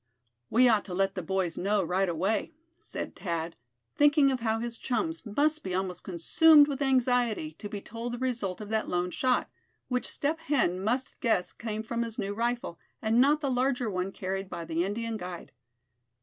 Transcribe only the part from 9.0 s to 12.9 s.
shot; which Step Hen must guess came from his new rifle,